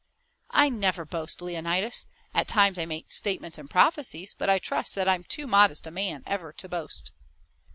[0.49, 2.07] "I never boast, Leonidas.
[2.33, 5.91] At times I make statements and prophecies, but I trust that I'm too modest a
[5.91, 7.11] man ever to boast."